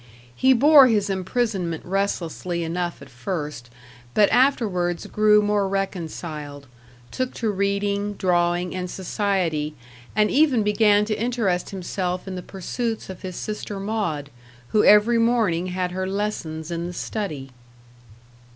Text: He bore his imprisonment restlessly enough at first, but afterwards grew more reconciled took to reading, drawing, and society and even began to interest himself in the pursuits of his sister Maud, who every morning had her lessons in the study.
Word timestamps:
He 0.35 0.53
bore 0.53 0.87
his 0.87 1.11
imprisonment 1.11 1.85
restlessly 1.85 2.63
enough 2.63 3.03
at 3.03 3.09
first, 3.11 3.69
but 4.15 4.31
afterwards 4.31 5.05
grew 5.05 5.43
more 5.43 5.67
reconciled 5.69 6.65
took 7.11 7.35
to 7.35 7.51
reading, 7.51 8.13
drawing, 8.13 8.73
and 8.75 8.89
society 8.89 9.75
and 10.15 10.31
even 10.31 10.63
began 10.63 11.05
to 11.05 11.13
interest 11.23 11.69
himself 11.69 12.27
in 12.27 12.33
the 12.33 12.41
pursuits 12.41 13.11
of 13.11 13.21
his 13.21 13.35
sister 13.35 13.79
Maud, 13.79 14.31
who 14.69 14.83
every 14.83 15.19
morning 15.19 15.67
had 15.67 15.91
her 15.91 16.07
lessons 16.07 16.71
in 16.71 16.87
the 16.87 16.93
study. 16.93 17.51